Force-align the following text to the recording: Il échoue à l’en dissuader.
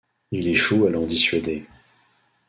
Il 0.31 0.47
échoue 0.47 0.87
à 0.87 0.89
l’en 0.89 1.05
dissuader. 1.05 1.67